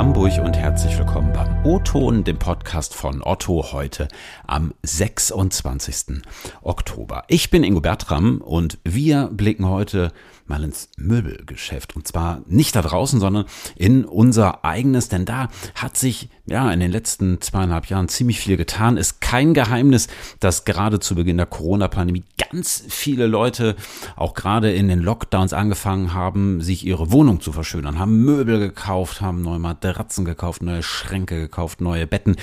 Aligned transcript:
Hamburg 0.00 0.40
und 0.42 0.56
herzlich 0.56 0.96
willkommen 0.96 1.30
beim 1.34 1.62
O-Ton, 1.62 2.24
dem 2.24 2.38
Podcast 2.38 2.94
von 2.94 3.22
Otto 3.22 3.70
heute 3.72 4.08
am 4.46 4.72
26. 4.82 6.22
Oktober. 6.62 7.24
Ich 7.28 7.50
bin 7.50 7.62
Ingo 7.62 7.82
Bertram 7.82 8.40
und 8.40 8.78
wir 8.82 9.28
blicken 9.30 9.68
heute 9.68 10.10
mal 10.50 10.62
ins 10.62 10.90
Möbelgeschäft. 10.98 11.96
Und 11.96 12.06
zwar 12.06 12.42
nicht 12.46 12.76
da 12.76 12.82
draußen, 12.82 13.20
sondern 13.20 13.46
in 13.76 14.04
unser 14.04 14.64
eigenes, 14.64 15.08
denn 15.08 15.24
da 15.24 15.48
hat 15.74 15.96
sich 15.96 16.28
ja 16.44 16.70
in 16.70 16.80
den 16.80 16.90
letzten 16.90 17.40
zweieinhalb 17.40 17.86
Jahren 17.86 18.08
ziemlich 18.08 18.40
viel 18.40 18.58
getan. 18.58 18.98
Ist 18.98 19.22
kein 19.22 19.54
Geheimnis, 19.54 20.08
dass 20.40 20.66
gerade 20.66 21.00
zu 21.00 21.14
Beginn 21.14 21.38
der 21.38 21.46
Corona-Pandemie 21.46 22.24
ganz 22.50 22.84
viele 22.88 23.26
Leute 23.26 23.76
auch 24.16 24.34
gerade 24.34 24.72
in 24.72 24.88
den 24.88 25.00
Lockdowns 25.00 25.52
angefangen 25.52 26.12
haben, 26.12 26.60
sich 26.60 26.84
ihre 26.84 27.12
Wohnung 27.12 27.40
zu 27.40 27.52
verschönern, 27.52 27.98
haben 27.98 28.24
Möbel 28.24 28.58
gekauft, 28.58 29.20
haben 29.20 29.40
neue 29.40 29.60
Matratzen 29.60 30.24
gekauft, 30.24 30.62
neue 30.62 30.82
Schränke 30.82 31.40
gekauft, 31.40 31.80
neue 31.80 32.06
Betten. 32.06 32.36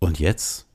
Und 0.00 0.18
jetzt 0.18 0.66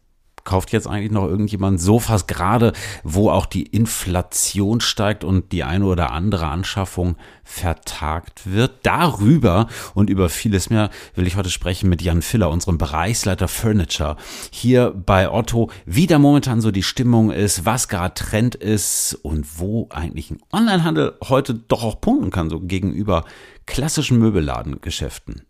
kauft 0.43 0.71
jetzt 0.71 0.87
eigentlich 0.87 1.11
noch 1.11 1.27
irgendjemand 1.27 1.81
Sofas, 1.81 2.27
gerade 2.27 2.73
wo 3.03 3.29
auch 3.29 3.45
die 3.45 3.63
Inflation 3.63 4.81
steigt 4.81 5.23
und 5.23 5.51
die 5.51 5.63
eine 5.63 5.85
oder 5.85 6.11
andere 6.11 6.47
Anschaffung 6.47 7.15
vertagt 7.43 8.51
wird. 8.51 8.79
Darüber 8.83 9.67
und 9.93 10.09
über 10.09 10.29
vieles 10.29 10.69
mehr 10.69 10.89
will 11.15 11.27
ich 11.27 11.35
heute 11.35 11.49
sprechen 11.49 11.89
mit 11.89 12.01
Jan 12.01 12.21
Filler, 12.21 12.49
unserem 12.49 12.77
Bereichsleiter 12.77 13.47
Furniture, 13.47 14.17
hier 14.51 14.91
bei 14.91 15.31
Otto, 15.31 15.71
wie 15.85 16.07
da 16.07 16.19
momentan 16.19 16.61
so 16.61 16.71
die 16.71 16.83
Stimmung 16.83 17.31
ist, 17.31 17.65
was 17.65 17.87
gerade 17.87 18.13
Trend 18.13 18.55
ist 18.55 19.17
und 19.23 19.59
wo 19.59 19.87
eigentlich 19.91 20.31
ein 20.31 20.41
Onlinehandel 20.51 21.17
heute 21.23 21.53
doch 21.53 21.83
auch 21.83 22.01
punkten 22.01 22.31
kann, 22.31 22.49
so 22.49 22.59
gegenüber 22.59 23.25
klassischen 23.65 24.19
Möbelladengeschäften. 24.19 25.43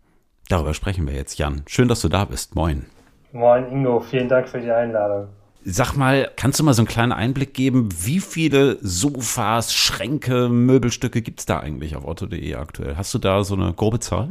Darüber 0.48 0.74
sprechen 0.74 1.06
wir 1.06 1.14
jetzt, 1.14 1.38
Jan. 1.38 1.62
Schön, 1.66 1.88
dass 1.88 2.00
du 2.00 2.08
da 2.08 2.24
bist. 2.24 2.54
Moin. 2.54 2.86
Moin 3.32 3.70
Ingo, 3.70 4.00
vielen 4.00 4.28
Dank 4.28 4.48
für 4.48 4.60
die 4.60 4.70
Einladung. 4.70 5.28
Sag 5.64 5.94
mal, 5.94 6.30
kannst 6.36 6.58
du 6.58 6.64
mal 6.64 6.72
so 6.72 6.80
einen 6.80 6.88
kleinen 6.88 7.12
Einblick 7.12 7.52
geben, 7.52 7.90
wie 8.02 8.20
viele 8.20 8.78
Sofas, 8.80 9.74
Schränke, 9.74 10.48
Möbelstücke 10.48 11.20
gibt 11.20 11.40
es 11.40 11.46
da 11.46 11.60
eigentlich 11.60 11.96
auf 11.96 12.06
otto.de 12.06 12.54
aktuell? 12.54 12.96
Hast 12.96 13.12
du 13.12 13.18
da 13.18 13.44
so 13.44 13.54
eine 13.54 13.74
grobe 13.74 14.00
Zahl? 14.00 14.30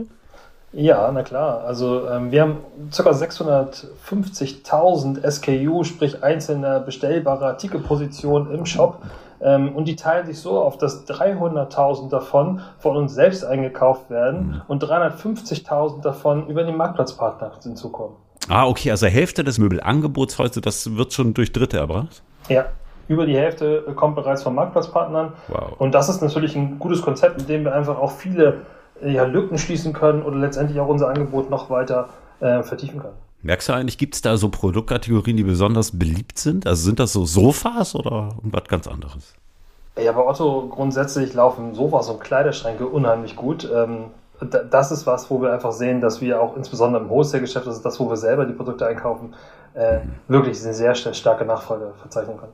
Ja, 0.71 1.11
na 1.11 1.23
klar. 1.23 1.63
Also 1.63 2.07
ähm, 2.09 2.31
wir 2.31 2.41
haben 2.41 2.57
ca. 2.95 3.11
650.000 3.11 5.29
SKU, 5.29 5.83
sprich 5.83 6.23
einzelne 6.23 6.79
bestellbare 6.79 7.45
Artikelpositionen 7.45 8.51
im 8.53 8.65
Shop. 8.65 9.03
Ähm, 9.41 9.75
und 9.75 9.87
die 9.87 9.95
teilen 9.95 10.25
sich 10.25 10.39
so 10.39 10.59
auf, 10.59 10.77
dass 10.77 11.07
300.000 11.07 12.09
davon 12.09 12.61
von 12.77 12.97
uns 12.97 13.13
selbst 13.13 13.45
eingekauft 13.45 14.09
werden 14.09 14.47
mhm. 14.47 14.61
und 14.67 14.83
350.000 14.83 16.01
davon 16.01 16.47
über 16.47 16.63
den 16.63 16.75
Marktplatzpartner 16.75 17.53
hinzukommen. 17.63 18.17
Ah, 18.49 18.67
okay, 18.67 18.89
also 18.89 19.05
Hälfte 19.05 19.43
des 19.43 19.59
Möbelangebots 19.59 20.39
heute, 20.39 20.59
das 20.59 20.97
wird 20.97 21.13
schon 21.13 21.35
durch 21.35 21.51
Dritte 21.51 21.77
erbracht? 21.77 22.23
Ja, 22.47 22.65
über 23.07 23.27
die 23.27 23.37
Hälfte 23.37 23.83
kommt 23.95 24.15
bereits 24.15 24.41
von 24.41 24.55
Marktplatzpartnern. 24.55 25.33
Wow. 25.47 25.73
Und 25.77 25.93
das 25.93 26.09
ist 26.09 26.21
natürlich 26.21 26.55
ein 26.55 26.79
gutes 26.79 27.01
Konzept, 27.03 27.37
mit 27.37 27.47
dem 27.47 27.63
wir 27.63 27.75
einfach 27.75 27.97
auch 27.97 28.11
viele 28.11 28.61
ja, 29.05 29.23
Lücken 29.23 29.57
schließen 29.59 29.93
können 29.93 30.23
oder 30.23 30.37
letztendlich 30.37 30.79
auch 30.79 30.87
unser 30.87 31.09
Angebot 31.09 31.49
noch 31.49 31.69
weiter 31.69 32.09
äh, 32.39 32.63
vertiefen 32.63 32.99
können. 32.99 33.15
Merkst 33.41 33.69
du 33.69 33.73
eigentlich, 33.73 33.97
gibt 33.97 34.15
es 34.15 34.21
da 34.21 34.35
so 34.35 34.49
Produktkategorien, 34.49 35.37
die 35.37 35.43
besonders 35.43 35.97
beliebt 35.97 36.39
sind? 36.39 36.67
Also 36.67 36.83
sind 36.83 36.99
das 36.99 37.13
so 37.13 37.25
Sofas 37.25 37.95
oder 37.95 38.29
irgendwas 38.37 38.63
ganz 38.67 38.87
anderes? 38.87 39.35
Ja, 40.03 40.11
bei 40.11 40.25
Otto 40.25 40.67
grundsätzlich 40.69 41.33
laufen 41.33 41.73
Sofas 41.73 42.09
und 42.09 42.19
Kleiderschränke 42.19 42.85
unheimlich 42.87 43.35
gut. 43.35 43.69
Ähm, 43.73 44.05
das 44.41 44.91
ist 44.91 45.05
was, 45.05 45.29
wo 45.29 45.41
wir 45.41 45.51
einfach 45.51 45.71
sehen, 45.71 46.01
dass 46.01 46.21
wir 46.21 46.41
auch 46.41 46.55
insbesondere 46.55 47.03
im 47.03 47.09
Wholesale-Geschäft, 47.09 47.67
also 47.67 47.81
das, 47.81 47.99
wo 47.99 48.09
wir 48.09 48.17
selber 48.17 48.45
die 48.45 48.53
Produkte 48.53 48.87
einkaufen, 48.87 49.33
äh, 49.73 49.99
mhm. 49.99 50.11
wirklich 50.27 50.63
eine 50.63 50.73
sehr 50.73 50.95
starke 50.95 51.45
Nachfrage 51.45 51.93
verzeichnen 51.99 52.37
können. 52.37 52.53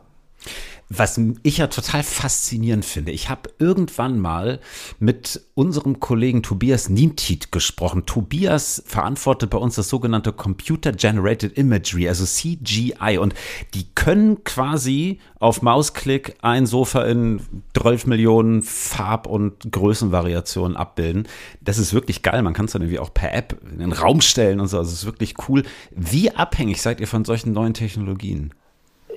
Was 0.87 1.19
ich 1.41 1.57
ja 1.57 1.65
total 1.65 2.03
faszinierend 2.03 2.85
finde, 2.85 3.11
ich 3.11 3.27
habe 3.27 3.49
irgendwann 3.57 4.19
mal 4.19 4.59
mit 4.99 5.41
unserem 5.55 5.99
Kollegen 5.99 6.43
Tobias 6.43 6.89
Nientit 6.89 7.51
gesprochen. 7.51 8.05
Tobias 8.05 8.83
verantwortet 8.85 9.49
bei 9.49 9.57
uns 9.57 9.73
das 9.73 9.89
sogenannte 9.89 10.31
Computer 10.31 10.91
Generated 10.91 11.57
Imagery, 11.57 12.07
also 12.07 12.23
CGI. 12.23 13.17
Und 13.19 13.33
die 13.73 13.87
können 13.95 14.43
quasi 14.43 15.19
auf 15.39 15.63
Mausklick 15.63 16.35
ein 16.43 16.67
Sofa 16.67 17.03
in 17.05 17.41
12 17.73 18.05
Millionen 18.05 18.61
Farb- 18.61 19.25
und 19.25 19.71
Größenvariationen 19.71 20.77
abbilden. 20.77 21.27
Das 21.61 21.79
ist 21.79 21.95
wirklich 21.95 22.21
geil. 22.21 22.43
Man 22.43 22.53
kann 22.53 22.65
es 22.65 22.73
dann 22.73 22.83
irgendwie 22.83 22.99
auch 22.99 23.11
per 23.11 23.33
App 23.33 23.59
in 23.71 23.79
den 23.79 23.91
Raum 23.91 24.21
stellen 24.21 24.59
und 24.59 24.67
so. 24.67 24.77
Also 24.77 24.91
es 24.91 24.99
ist 24.99 25.05
wirklich 25.05 25.33
cool. 25.49 25.63
Wie 25.95 26.29
abhängig 26.29 26.79
seid 26.79 26.99
ihr 26.99 27.07
von 27.07 27.25
solchen 27.25 27.53
neuen 27.53 27.73
Technologien? 27.73 28.53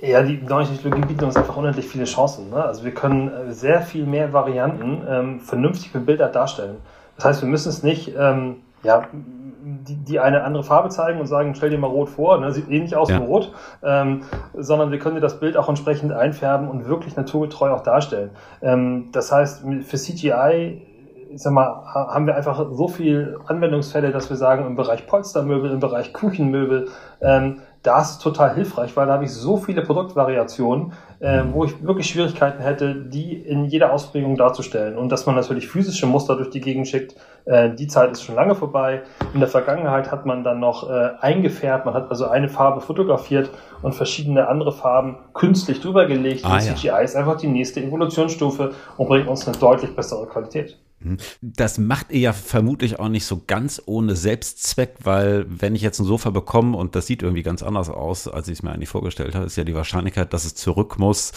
Ja, 0.01 0.23
die 0.23 0.37
neuen 0.37 0.67
Technologien 0.67 1.07
bieten 1.09 1.25
uns 1.25 1.37
einfach 1.37 1.57
unendlich 1.57 1.87
viele 1.87 2.05
Chancen. 2.05 2.51
Ne? 2.51 2.63
Also 2.63 2.85
wir 2.85 2.93
können 2.93 3.29
äh, 3.29 3.53
sehr 3.53 3.83
viel 3.83 4.07
mehr 4.07 4.33
Varianten 4.33 5.03
ähm, 5.09 5.41
vernünftig 5.41 5.93
mit 5.95 6.07
Bilder 6.07 6.29
darstellen. 6.29 6.77
Das 7.17 7.25
heißt, 7.25 7.43
wir 7.43 7.49
müssen 7.49 7.69
es 7.69 7.83
nicht 7.83 8.15
ähm, 8.17 8.57
ja, 8.83 9.09
die, 9.13 9.97
die 9.97 10.21
eine 10.21 10.45
andere 10.45 10.63
Farbe 10.63 10.89
zeigen 10.89 11.19
und 11.19 11.27
sagen, 11.27 11.55
stell 11.55 11.71
dir 11.71 11.79
mal 11.79 11.89
rot 11.89 12.09
vor, 12.09 12.39
ne? 12.39 12.53
sieht 12.53 12.71
ähnlich 12.71 12.95
aus 12.97 13.09
ja. 13.09 13.19
wie 13.19 13.25
rot, 13.25 13.53
ähm, 13.83 14.23
sondern 14.55 14.93
wir 14.93 14.99
können 14.99 15.17
dir 15.17 15.21
das 15.21 15.41
Bild 15.41 15.57
auch 15.57 15.69
entsprechend 15.69 16.13
einfärben 16.13 16.69
und 16.69 16.89
wirklich 16.89 17.17
naturgetreu 17.17 17.71
auch 17.71 17.83
darstellen. 17.83 18.31
Ähm, 18.63 19.09
das 19.13 19.33
heißt, 19.33 19.65
für 19.83 19.97
CGI 19.97 20.83
ich 21.31 21.43
sag 21.43 21.53
mal, 21.53 21.85
haben 21.95 22.27
wir 22.27 22.37
einfach 22.37 22.67
so 22.73 22.89
viel 22.89 23.39
Anwendungsfälle, 23.47 24.13
dass 24.13 24.31
wir 24.31 24.37
sagen, 24.37 24.67
im 24.67 24.77
Bereich 24.77 25.07
Polstermöbel, 25.07 25.71
im 25.71 25.81
Bereich 25.81 26.13
Küchenmöbel, 26.13 26.89
ähm, 27.21 27.61
das 27.83 28.13
ist 28.13 28.23
total 28.23 28.55
hilfreich, 28.55 28.97
weil 28.97 29.07
da 29.07 29.15
habe 29.15 29.25
ich 29.25 29.33
so 29.33 29.57
viele 29.57 29.83
Produktvariationen, 29.83 30.93
äh, 31.21 31.43
wo 31.53 31.65
ich 31.65 31.83
wirklich 31.83 32.09
Schwierigkeiten 32.09 32.61
hätte, 32.63 32.95
die 32.95 33.35
in 33.35 33.67
jeder 33.67 33.93
Ausprägung 33.93 34.37
darzustellen. 34.37 34.97
Und 34.97 35.11
dass 35.11 35.27
man 35.27 35.37
natürlich 35.37 35.69
physische 35.69 36.07
Muster 36.07 36.37
durch 36.37 36.51
die 36.51 36.61
Gegend 36.61 36.89
schickt, 36.89 37.15
äh, 37.45 37.71
die 37.71 37.87
Zeit 37.87 38.11
ist 38.11 38.23
schon 38.23 38.35
lange 38.35 38.55
vorbei. 38.55 39.03
In 39.33 39.41
der 39.41 39.49
Vergangenheit 39.49 40.11
hat 40.11 40.27
man 40.27 40.43
dann 40.43 40.61
noch 40.61 40.91
äh, 40.91 41.11
eingefärbt, 41.21 41.87
man 41.87 41.95
hat 41.95 42.11
also 42.11 42.29
eine 42.29 42.49
Farbe 42.49 42.81
fotografiert 42.81 43.51
und 43.83 43.95
verschiedene 43.95 44.49
andere 44.49 44.73
Farben 44.73 45.19
künstlich 45.35 45.81
drüber 45.81 46.07
gelegt. 46.07 46.45
Ah, 46.45 46.55
und 46.55 46.65
ja. 46.65 46.75
CGI 46.75 47.05
ist 47.05 47.17
einfach 47.17 47.37
die 47.37 47.49
nächste 47.49 47.81
Evolutionsstufe 47.81 48.73
und 48.97 49.09
bringt 49.09 49.29
uns 49.29 49.47
eine 49.47 49.57
deutlich 49.57 49.95
bessere 49.95 50.27
Qualität. 50.27 50.79
Hm. 51.01 51.17
Das 51.41 51.79
macht 51.79 52.11
ihr 52.11 52.19
ja 52.19 52.33
vermutlich 52.33 52.99
auch 52.99 53.09
nicht 53.09 53.25
so 53.25 53.43
ganz 53.47 53.81
ohne 53.87 54.17
Selbstzweck, 54.17 54.97
weil 55.05 55.47
wenn 55.49 55.77
ich 55.77 55.83
jetzt 55.83 56.01
ein 56.01 56.05
Sofa 56.05 56.31
bekomme 56.31 56.77
und 56.77 56.97
das 56.97 57.07
sieht 57.07 57.23
irgendwie 57.23 57.45
ganz 57.45 57.63
anders 57.63 57.89
aus, 57.89 58.27
als 58.27 58.49
ich 58.49 58.59
es 58.59 58.63
mir 58.63 58.73
eigentlich 58.73 58.89
vorgestellt 58.89 59.35
habe, 59.35 59.47
ist 59.47 59.57
ja 59.57 59.65
die 59.65 59.75
Wahrscheinlichkeit, 59.75 60.33
dass 60.33 60.45
es 60.45 60.57
zurück 60.57 60.99
muss, 60.99 61.33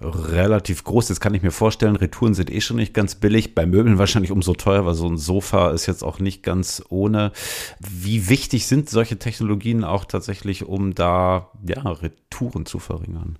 relativ 0.00 0.84
groß. 0.84 1.10
Jetzt 1.10 1.20
kann 1.20 1.34
ich 1.34 1.42
mir 1.42 1.50
vorstellen, 1.50 1.96
Retouren 1.96 2.32
sind 2.32 2.50
eh 2.50 2.62
schon 2.62 2.76
nicht 2.76 2.94
ganz 2.94 3.14
billig, 3.14 3.54
bei 3.54 3.66
Möbeln 3.66 3.98
wahrscheinlich 3.98 4.32
umso 4.32 4.54
teuer, 4.54 4.86
weil 4.86 4.94
so 4.94 5.06
ein 5.06 5.18
Sofa 5.18 5.70
ist 5.72 5.86
jetzt 5.86 6.02
auch 6.02 6.18
nicht 6.18 6.42
ganz 6.42 6.82
ohne. 6.88 7.32
Wie 7.80 8.30
wichtig 8.30 8.66
sind 8.66 8.88
solche 8.88 9.18
Technologien 9.18 9.84
auch 9.84 10.06
tatsächlich, 10.06 10.64
um 10.64 10.94
da 10.94 11.50
ja, 11.66 11.82
Retouren 11.82 12.64
zu 12.64 12.78
verringern? 12.78 13.38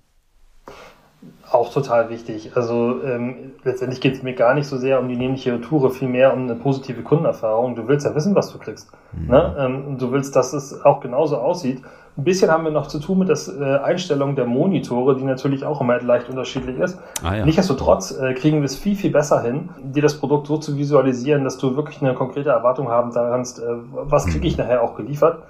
Auch 1.53 1.71
total 1.71 2.09
wichtig. 2.09 2.51
Also 2.55 3.03
ähm, 3.03 3.51
letztendlich 3.63 4.01
geht 4.01 4.15
es 4.15 4.23
mir 4.23 4.33
gar 4.33 4.55
nicht 4.55 4.65
so 4.65 4.75
sehr 4.75 4.99
um 4.99 5.07
die 5.07 5.15
nämliche 5.15 5.61
Tour, 5.61 5.91
vielmehr 5.91 6.33
um 6.33 6.45
eine 6.45 6.55
positive 6.55 7.03
Kundenerfahrung. 7.03 7.75
Du 7.75 7.87
willst 7.87 8.07
ja 8.07 8.15
wissen, 8.15 8.33
was 8.33 8.51
du 8.51 8.57
kriegst. 8.57 8.89
Mhm. 9.11 9.27
Ne? 9.27 9.55
Ähm, 9.59 9.97
du 9.99 10.11
willst, 10.11 10.35
dass 10.35 10.51
es 10.53 10.83
auch 10.83 10.99
genauso 10.99 11.37
aussieht. 11.37 11.83
Ein 12.17 12.23
bisschen 12.23 12.49
haben 12.49 12.63
wir 12.63 12.71
noch 12.71 12.87
zu 12.87 12.97
tun 12.99 13.19
mit 13.19 13.29
der 13.29 13.37
äh, 13.59 13.83
Einstellung 13.83 14.35
der 14.35 14.45
Monitore, 14.45 15.15
die 15.15 15.23
natürlich 15.23 15.63
auch 15.63 15.79
immer 15.79 16.01
leicht 16.01 16.27
unterschiedlich 16.27 16.79
ist. 16.79 16.97
Ah, 17.23 17.35
ja. 17.35 17.45
Nichtsdestotrotz 17.45 18.17
äh, 18.19 18.33
kriegen 18.33 18.57
wir 18.57 18.65
es 18.65 18.75
viel, 18.75 18.95
viel 18.95 19.11
besser 19.11 19.43
hin, 19.43 19.69
dir 19.79 20.01
das 20.01 20.19
Produkt 20.19 20.47
so 20.47 20.57
zu 20.57 20.75
visualisieren, 20.75 21.43
dass 21.43 21.59
du 21.59 21.75
wirklich 21.75 22.01
eine 22.01 22.15
konkrete 22.15 22.49
Erwartung 22.49 22.89
haben 22.89 23.11
kannst, 23.13 23.59
äh, 23.59 23.63
was 23.91 24.25
kriege 24.25 24.47
ich 24.47 24.57
mhm. 24.57 24.63
nachher 24.63 24.81
auch 24.81 24.95
geliefert 24.95 25.43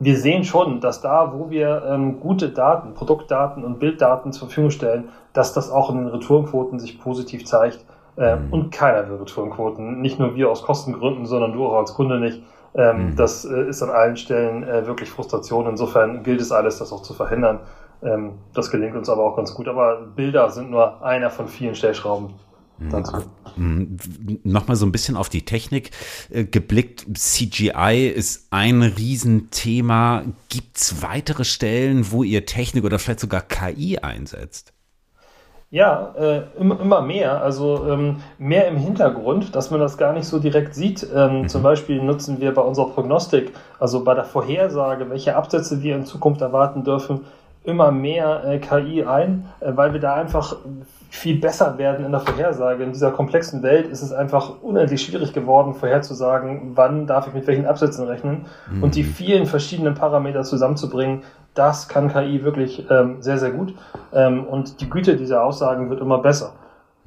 wir 0.00 0.16
sehen 0.16 0.44
schon, 0.44 0.80
dass 0.80 1.02
da, 1.02 1.34
wo 1.34 1.50
wir 1.50 1.84
ähm, 1.86 2.20
gute 2.20 2.48
Daten, 2.48 2.94
Produktdaten 2.94 3.62
und 3.64 3.78
Bilddaten 3.78 4.32
zur 4.32 4.48
Verfügung 4.48 4.70
stellen, 4.70 5.10
dass 5.34 5.52
das 5.52 5.70
auch 5.70 5.90
in 5.90 5.98
den 5.98 6.06
Retourenquoten 6.06 6.80
sich 6.80 6.98
positiv 6.98 7.44
zeigt. 7.44 7.84
Äh, 8.16 8.36
mhm. 8.36 8.52
Und 8.52 8.70
keiner 8.72 9.08
will 9.08 9.18
Retourenquoten. 9.18 10.00
Nicht 10.00 10.18
nur 10.18 10.34
wir 10.34 10.50
aus 10.50 10.62
Kostengründen, 10.62 11.26
sondern 11.26 11.52
du 11.52 11.66
auch 11.66 11.78
als 11.78 11.94
Kunde 11.94 12.18
nicht. 12.18 12.42
Ähm, 12.74 13.10
mhm. 13.10 13.16
Das 13.16 13.44
äh, 13.44 13.68
ist 13.68 13.82
an 13.82 13.90
allen 13.90 14.16
Stellen 14.16 14.62
äh, 14.62 14.86
wirklich 14.86 15.10
Frustration. 15.10 15.66
Insofern 15.66 16.22
gilt 16.22 16.40
es 16.40 16.50
alles, 16.50 16.78
das 16.78 16.92
auch 16.94 17.02
zu 17.02 17.12
verhindern. 17.12 17.60
Ähm, 18.02 18.32
das 18.54 18.70
gelingt 18.70 18.96
uns 18.96 19.10
aber 19.10 19.22
auch 19.22 19.36
ganz 19.36 19.54
gut. 19.54 19.68
Aber 19.68 20.00
Bilder 20.16 20.48
sind 20.48 20.70
nur 20.70 21.04
einer 21.04 21.28
von 21.28 21.46
vielen 21.46 21.74
Stellschrauben. 21.74 22.30
Dazu. 22.88 23.16
Mhm. 23.56 23.98
Nochmal 24.42 24.76
so 24.76 24.86
ein 24.86 24.92
bisschen 24.92 25.16
auf 25.16 25.28
die 25.28 25.44
Technik 25.44 25.90
äh, 26.30 26.44
geblickt. 26.44 27.06
CGI 27.14 28.08
ist 28.14 28.46
ein 28.50 28.82
Riesenthema. 28.82 30.24
Gibt 30.48 30.78
es 30.78 31.02
weitere 31.02 31.44
Stellen, 31.44 32.10
wo 32.10 32.22
ihr 32.22 32.46
Technik 32.46 32.84
oder 32.84 32.98
vielleicht 32.98 33.20
sogar 33.20 33.42
KI 33.42 33.98
einsetzt? 33.98 34.72
Ja, 35.72 36.14
äh, 36.18 36.42
immer, 36.58 36.80
immer 36.80 37.00
mehr, 37.00 37.40
also 37.42 37.86
ähm, 37.88 38.16
mehr 38.38 38.66
im 38.66 38.76
Hintergrund, 38.76 39.54
dass 39.54 39.70
man 39.70 39.78
das 39.78 39.98
gar 39.98 40.12
nicht 40.12 40.26
so 40.26 40.40
direkt 40.40 40.74
sieht. 40.74 41.06
Ähm, 41.14 41.42
mhm. 41.42 41.48
Zum 41.48 41.62
Beispiel 41.62 42.02
nutzen 42.02 42.40
wir 42.40 42.52
bei 42.52 42.62
unserer 42.62 42.88
Prognostik, 42.88 43.52
also 43.78 44.02
bei 44.02 44.14
der 44.14 44.24
Vorhersage, 44.24 45.08
welche 45.10 45.36
Absätze 45.36 45.80
wir 45.80 45.94
in 45.94 46.06
Zukunft 46.06 46.40
erwarten 46.40 46.82
dürfen, 46.82 47.20
immer 47.64 47.90
mehr 47.90 48.42
äh, 48.44 48.58
KI 48.58 49.04
ein, 49.04 49.46
äh, 49.60 49.72
weil 49.74 49.92
wir 49.92 50.00
da 50.00 50.14
einfach 50.14 50.56
viel 51.10 51.40
besser 51.40 51.76
werden 51.76 52.06
in 52.06 52.12
der 52.12 52.20
Vorhersage. 52.20 52.84
In 52.84 52.92
dieser 52.92 53.10
komplexen 53.10 53.62
Welt 53.62 53.86
ist 53.88 54.02
es 54.02 54.12
einfach 54.12 54.62
unendlich 54.62 55.02
schwierig 55.02 55.32
geworden, 55.32 55.74
vorherzusagen, 55.74 56.72
wann 56.74 57.06
darf 57.06 57.26
ich 57.26 57.34
mit 57.34 57.46
welchen 57.46 57.66
Absätzen 57.66 58.06
rechnen. 58.06 58.46
Mhm. 58.70 58.82
Und 58.82 58.94
die 58.94 59.04
vielen 59.04 59.46
verschiedenen 59.46 59.94
Parameter 59.94 60.42
zusammenzubringen, 60.42 61.22
das 61.54 61.88
kann 61.88 62.12
KI 62.12 62.44
wirklich 62.44 62.86
ähm, 62.90 63.16
sehr, 63.20 63.38
sehr 63.38 63.50
gut. 63.50 63.74
Ähm, 64.12 64.44
und 64.44 64.80
die 64.80 64.88
Güte 64.88 65.16
dieser 65.16 65.44
Aussagen 65.44 65.90
wird 65.90 66.00
immer 66.00 66.18
besser. 66.18 66.52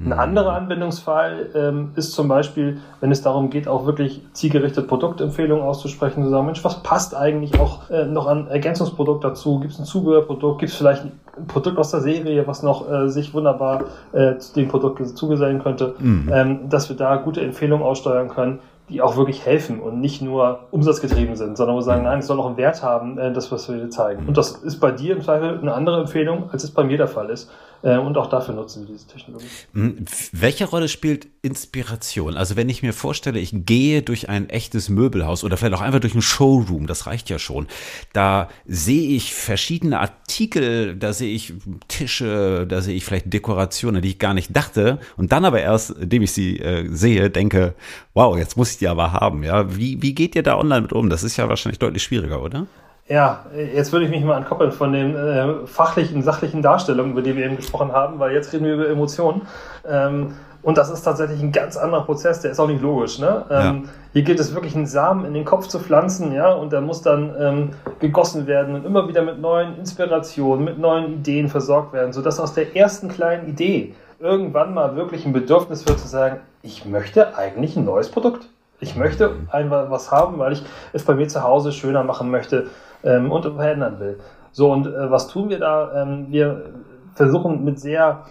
Ein 0.03 0.07
mhm. 0.07 0.13
anderer 0.13 0.53
Anwendungsfall 0.53 1.49
ähm, 1.55 1.91
ist 1.95 2.11
zum 2.13 2.27
Beispiel, 2.27 2.79
wenn 2.99 3.11
es 3.11 3.21
darum 3.21 3.49
geht, 3.49 3.67
auch 3.67 3.85
wirklich 3.85 4.21
zielgerichtet 4.33 4.87
Produktempfehlungen 4.87 5.63
auszusprechen, 5.63 6.23
zu 6.23 6.29
sagen, 6.29 6.45
Mensch, 6.45 6.63
was 6.63 6.83
passt 6.83 7.15
eigentlich 7.15 7.59
auch 7.59 7.89
äh, 7.89 8.05
noch 8.05 8.27
an 8.27 8.47
Ergänzungsprodukt 8.47 9.23
dazu? 9.23 9.59
Gibt 9.59 9.73
es 9.73 9.79
ein 9.79 9.85
Zubehörprodukt? 9.85 10.59
Gibt 10.59 10.71
es 10.71 10.77
vielleicht 10.77 11.05
ein 11.05 11.47
Produkt 11.47 11.77
aus 11.77 11.91
der 11.91 12.01
Serie, 12.01 12.45
was 12.47 12.63
noch 12.63 12.89
äh, 12.91 13.09
sich 13.09 13.33
wunderbar 13.33 13.85
äh, 14.11 14.37
zu 14.37 14.53
dem 14.53 14.67
Produkt 14.67 15.05
zugesellen 15.17 15.63
könnte? 15.63 15.95
Mhm. 15.99 16.31
Ähm, 16.33 16.69
dass 16.69 16.89
wir 16.89 16.95
da 16.95 17.15
gute 17.15 17.41
Empfehlungen 17.41 17.85
aussteuern 17.85 18.29
können 18.29 18.59
die 18.89 19.01
auch 19.01 19.15
wirklich 19.15 19.45
helfen 19.45 19.79
und 19.79 20.01
nicht 20.01 20.21
nur 20.21 20.67
umsatzgetrieben 20.71 21.35
sind, 21.35 21.57
sondern 21.57 21.75
wo 21.75 21.79
wir 21.79 21.83
sagen, 21.83 22.03
nein, 22.03 22.19
es 22.19 22.27
soll 22.27 22.39
auch 22.39 22.47
einen 22.47 22.57
Wert 22.57 22.83
haben, 22.83 23.17
äh, 23.17 23.31
das, 23.31 23.51
was 23.51 23.69
wir 23.69 23.77
dir 23.77 23.89
zeigen. 23.89 24.27
Und 24.27 24.37
das 24.37 24.51
ist 24.51 24.79
bei 24.79 24.91
dir 24.91 25.15
im 25.15 25.21
Zweifel 25.21 25.57
eine 25.59 25.73
andere 25.73 26.01
Empfehlung, 26.01 26.49
als 26.51 26.63
es 26.63 26.71
bei 26.71 26.83
mir 26.83 26.97
der 26.97 27.07
Fall 27.07 27.29
ist. 27.29 27.49
Äh, 27.83 27.97
und 27.97 28.17
auch 28.17 28.27
dafür 28.27 28.55
nutzen 28.55 28.87
wir 28.87 28.93
diese 28.93 29.07
Technologie. 29.07 29.45
Hm, 29.73 30.05
welche 30.31 30.65
Rolle 30.65 30.87
spielt 30.87 31.27
Inspiration? 31.41 32.37
Also 32.37 32.55
wenn 32.55 32.69
ich 32.69 32.81
mir 32.81 32.93
vorstelle, 32.93 33.39
ich 33.39 33.51
gehe 33.53 34.01
durch 34.01 34.29
ein 34.29 34.49
echtes 34.49 34.87
Möbelhaus 34.87 35.43
oder 35.43 35.57
vielleicht 35.57 35.75
auch 35.75 35.81
einfach 35.81 35.99
durch 35.99 36.15
ein 36.15 36.21
Showroom, 36.21 36.87
das 36.87 37.07
reicht 37.07 37.29
ja 37.29 37.39
schon. 37.39 37.67
Da 38.13 38.47
sehe 38.65 39.09
ich 39.09 39.33
verschiedene 39.33 39.99
Artikel, 39.99 40.95
da 40.95 41.11
sehe 41.11 41.35
ich 41.35 41.53
Tische, 41.89 42.65
da 42.67 42.81
sehe 42.81 42.95
ich 42.95 43.03
vielleicht 43.03 43.33
Dekorationen, 43.33 44.01
die 44.01 44.09
ich 44.09 44.19
gar 44.19 44.33
nicht 44.33 44.55
dachte. 44.55 44.99
Und 45.17 45.33
dann 45.33 45.43
aber 45.43 45.59
erst, 45.59 45.91
indem 45.91 46.21
ich 46.21 46.31
sie 46.31 46.59
äh, 46.59 46.87
sehe, 46.89 47.29
denke, 47.29 47.75
wow, 48.13 48.37
jetzt 48.37 48.55
muss 48.55 48.71
ich 48.71 48.77
die 48.77 48.87
aber 48.87 49.11
haben. 49.11 49.43
Ja, 49.43 49.75
wie, 49.75 50.01
wie 50.01 50.15
geht 50.15 50.35
ihr 50.35 50.43
da 50.43 50.57
online 50.57 50.83
mit 50.83 50.93
um? 50.93 51.09
Das 51.09 51.23
ist 51.23 51.35
ja 51.35 51.49
wahrscheinlich 51.49 51.79
deutlich 51.79 52.03
schwieriger, 52.03 52.41
oder? 52.41 52.65
Ja, 53.09 53.45
jetzt 53.53 53.91
würde 53.91 54.05
ich 54.05 54.11
mich 54.11 54.23
mal 54.23 54.35
ankoppeln 54.35 54.71
von 54.71 54.93
den 54.93 55.15
äh, 55.15 55.67
fachlichen, 55.67 56.21
sachlichen 56.23 56.61
Darstellungen, 56.61 57.11
über 57.11 57.21
die 57.21 57.35
wir 57.35 57.45
eben 57.45 57.57
gesprochen 57.57 57.91
haben, 57.91 58.19
weil 58.19 58.33
jetzt 58.33 58.53
reden 58.53 58.65
wir 58.65 58.75
über 58.75 58.87
Emotionen. 58.87 59.41
Ähm, 59.85 60.35
und 60.61 60.77
das 60.77 60.89
ist 60.89 61.01
tatsächlich 61.01 61.41
ein 61.41 61.51
ganz 61.51 61.75
anderer 61.75 62.05
Prozess, 62.05 62.39
der 62.39 62.51
ist 62.51 62.59
auch 62.59 62.67
nicht 62.67 62.81
logisch. 62.81 63.19
Ne? 63.19 63.45
Ähm, 63.49 63.81
ja. 63.83 63.89
Hier 64.13 64.21
gilt 64.21 64.39
es 64.39 64.53
wirklich, 64.53 64.73
einen 64.75 64.85
Samen 64.85 65.25
in 65.25 65.33
den 65.33 65.43
Kopf 65.43 65.67
zu 65.67 65.79
pflanzen, 65.79 66.31
ja, 66.31 66.53
und 66.53 66.71
der 66.71 66.79
muss 66.79 67.01
dann 67.01 67.35
ähm, 67.37 67.69
gegossen 67.99 68.47
werden 68.47 68.73
und 68.75 68.85
immer 68.85 69.09
wieder 69.09 69.21
mit 69.21 69.41
neuen 69.41 69.77
Inspirationen, 69.77 70.63
mit 70.63 70.79
neuen 70.79 71.15
Ideen 71.15 71.49
versorgt 71.49 71.91
werden, 71.91 72.13
sodass 72.13 72.39
aus 72.39 72.53
der 72.53 72.77
ersten 72.77 73.09
kleinen 73.09 73.49
Idee 73.49 73.93
irgendwann 74.19 74.73
mal 74.73 74.95
wirklich 74.95 75.25
ein 75.25 75.33
Bedürfnis 75.33 75.85
wird 75.85 75.99
zu 75.99 76.07
sagen, 76.07 76.39
ich 76.61 76.85
möchte 76.85 77.37
eigentlich 77.37 77.75
ein 77.75 77.83
neues 77.83 78.09
Produkt. 78.09 78.47
Ich 78.83 78.95
möchte 78.95 79.31
einfach 79.49 79.89
was 79.89 80.11
haben, 80.11 80.37
weil 80.39 80.53
ich 80.53 80.63
es 80.91 81.03
bei 81.03 81.15
mir 81.15 81.27
zu 81.27 81.43
Hause 81.43 81.71
schöner 81.71 82.03
machen 82.03 82.29
möchte 82.29 82.67
ähm, 83.03 83.31
und 83.31 83.43
verändern 83.43 83.99
will. 83.99 84.19
So, 84.51 84.71
und 84.71 84.87
äh, 84.87 85.09
was 85.09 85.27
tun 85.27 85.49
wir 85.49 85.59
da? 85.59 86.03
Ähm, 86.03 86.27
wir 86.29 86.63
versuchen 87.15 87.63
mit 87.63 87.79
sehr 87.79 88.25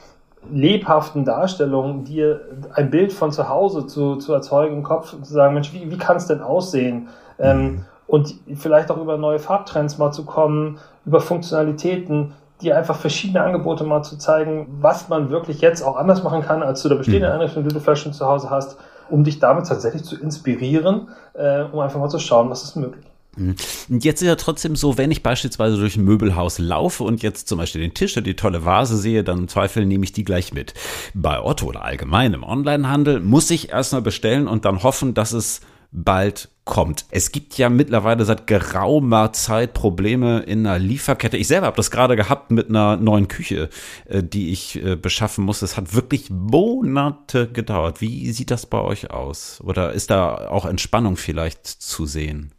lebhaften 0.50 1.24
Darstellungen 1.24 2.04
dir 2.04 2.40
ein 2.74 2.90
Bild 2.90 3.12
von 3.12 3.32
zu 3.32 3.48
Hause 3.48 3.86
zu, 3.86 4.16
zu 4.16 4.32
erzeugen 4.32 4.76
im 4.76 4.82
Kopf 4.82 5.12
und 5.12 5.24
zu 5.24 5.32
sagen, 5.32 5.54
Mensch, 5.54 5.72
wie, 5.72 5.90
wie 5.90 5.98
kann 5.98 6.16
es 6.16 6.26
denn 6.26 6.40
aussehen? 6.40 7.08
Ähm, 7.38 7.84
und 8.06 8.34
vielleicht 8.56 8.90
auch 8.90 8.98
über 8.98 9.16
neue 9.16 9.38
Farbtrends 9.38 9.98
mal 9.98 10.12
zu 10.12 10.24
kommen, 10.24 10.78
über 11.06 11.20
Funktionalitäten, 11.20 12.32
dir 12.60 12.76
einfach 12.76 12.96
verschiedene 12.96 13.42
Angebote 13.42 13.84
mal 13.84 14.02
zu 14.02 14.18
zeigen, 14.18 14.66
was 14.80 15.08
man 15.08 15.30
wirklich 15.30 15.60
jetzt 15.60 15.82
auch 15.82 15.96
anders 15.96 16.22
machen 16.22 16.42
kann, 16.42 16.62
als 16.62 16.82
du 16.82 16.88
da 16.88 16.94
bestehende 16.94 17.28
mhm. 17.28 17.34
Einrichtung, 17.34 17.64
die 17.64 17.74
du 17.74 17.80
vielleicht 17.80 18.02
schon 18.02 18.12
zu 18.12 18.26
Hause 18.26 18.50
hast, 18.50 18.78
um 19.10 19.24
dich 19.24 19.38
damit 19.38 19.66
tatsächlich 19.66 20.04
zu 20.04 20.16
inspirieren, 20.16 21.08
äh, 21.34 21.62
um 21.62 21.80
einfach 21.80 21.98
mal 21.98 22.08
zu 22.08 22.18
schauen, 22.18 22.50
was 22.50 22.64
ist 22.64 22.76
möglich. 22.76 23.04
Mhm. 23.36 23.56
Jetzt 23.88 24.20
ist 24.20 24.28
ja 24.28 24.36
trotzdem 24.36 24.76
so, 24.76 24.98
wenn 24.98 25.10
ich 25.10 25.22
beispielsweise 25.22 25.78
durch 25.78 25.96
ein 25.96 26.04
Möbelhaus 26.04 26.58
laufe 26.58 27.04
und 27.04 27.22
jetzt 27.22 27.48
zum 27.48 27.58
Beispiel 27.58 27.80
den 27.80 27.94
Tisch 27.94 28.14
oder 28.16 28.24
die 28.24 28.36
tolle 28.36 28.64
Vase 28.64 28.96
sehe, 28.96 29.24
dann 29.24 29.38
im 29.38 29.48
Zweifel 29.48 29.86
nehme 29.86 30.04
ich 30.04 30.12
die 30.12 30.24
gleich 30.24 30.52
mit. 30.52 30.74
Bei 31.14 31.40
Otto 31.40 31.66
oder 31.66 31.82
allgemein 31.82 32.34
im 32.34 32.44
Onlinehandel 32.44 33.20
muss 33.20 33.50
ich 33.50 33.70
erstmal 33.70 34.02
bestellen 34.02 34.48
und 34.48 34.64
dann 34.66 34.82
hoffen, 34.82 35.14
dass 35.14 35.32
es 35.32 35.62
bald 35.92 36.48
kommt. 36.64 37.06
Es 37.10 37.32
gibt 37.32 37.58
ja 37.58 37.68
mittlerweile 37.68 38.24
seit 38.24 38.46
geraumer 38.46 39.32
Zeit 39.32 39.74
Probleme 39.74 40.40
in 40.40 40.64
der 40.64 40.78
Lieferkette. 40.78 41.36
Ich 41.36 41.48
selber 41.48 41.66
habe 41.66 41.76
das 41.76 41.90
gerade 41.90 42.16
gehabt 42.16 42.50
mit 42.50 42.68
einer 42.68 42.96
neuen 42.96 43.28
Küche, 43.28 43.68
äh, 44.06 44.22
die 44.22 44.50
ich 44.50 44.82
äh, 44.82 44.96
beschaffen 44.96 45.44
muss. 45.44 45.62
Es 45.62 45.76
hat 45.76 45.94
wirklich 45.94 46.30
Monate 46.30 47.48
gedauert. 47.48 48.00
Wie 48.00 48.30
sieht 48.32 48.50
das 48.50 48.66
bei 48.66 48.80
euch 48.80 49.10
aus? 49.10 49.60
Oder 49.62 49.92
ist 49.92 50.10
da 50.10 50.48
auch 50.48 50.64
Entspannung 50.64 51.16
vielleicht 51.16 51.66
zu 51.66 52.06
sehen? 52.06 52.52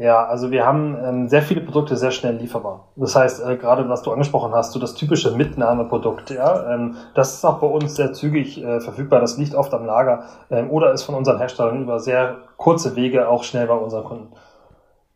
Ja, 0.00 0.24
also 0.24 0.50
wir 0.50 0.64
haben 0.64 0.96
ähm, 1.04 1.28
sehr 1.28 1.42
viele 1.42 1.60
Produkte 1.60 1.94
sehr 1.94 2.10
schnell 2.10 2.36
lieferbar. 2.36 2.88
Das 2.96 3.14
heißt, 3.14 3.44
äh, 3.46 3.58
gerade 3.58 3.86
was 3.90 4.00
du 4.00 4.10
angesprochen 4.10 4.54
hast, 4.54 4.72
so 4.72 4.80
das 4.80 4.94
typische 4.94 5.32
Mitnahmeprodukt, 5.32 6.30
ja, 6.30 6.72
ähm, 6.72 6.96
das 7.14 7.34
ist 7.34 7.44
auch 7.44 7.58
bei 7.58 7.66
uns 7.66 7.96
sehr 7.96 8.14
zügig 8.14 8.64
äh, 8.64 8.80
verfügbar. 8.80 9.20
Das 9.20 9.36
liegt 9.36 9.54
oft 9.54 9.74
am 9.74 9.84
Lager 9.84 10.24
ähm, 10.50 10.70
oder 10.70 10.92
ist 10.92 11.02
von 11.02 11.16
unseren 11.16 11.36
Herstellern 11.36 11.82
über 11.82 12.00
sehr 12.00 12.38
kurze 12.56 12.96
Wege 12.96 13.28
auch 13.28 13.44
schnell 13.44 13.66
bei 13.66 13.74
unseren 13.74 14.04
Kunden. 14.04 14.32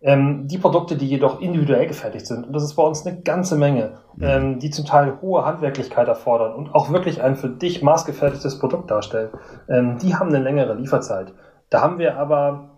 Ähm, 0.02 0.48
die 0.48 0.58
Produkte, 0.58 0.96
die 0.96 1.08
jedoch 1.08 1.40
individuell 1.40 1.86
gefertigt 1.86 2.26
sind, 2.26 2.46
und 2.46 2.52
das 2.52 2.62
ist 2.62 2.74
bei 2.74 2.82
uns 2.82 3.06
eine 3.06 3.22
ganze 3.22 3.56
Menge, 3.56 4.00
ähm, 4.20 4.58
die 4.58 4.68
zum 4.68 4.84
Teil 4.84 5.14
hohe 5.22 5.46
Handwerklichkeit 5.46 6.08
erfordern 6.08 6.52
und 6.52 6.74
auch 6.74 6.92
wirklich 6.92 7.22
ein 7.22 7.36
für 7.36 7.48
dich 7.48 7.82
maßgefertigtes 7.82 8.58
Produkt 8.58 8.90
darstellen, 8.90 9.30
ähm, 9.66 9.96
die 10.02 10.14
haben 10.14 10.28
eine 10.28 10.40
längere 10.40 10.74
Lieferzeit. 10.74 11.32
Da 11.70 11.80
haben 11.80 11.98
wir 11.98 12.18
aber 12.18 12.73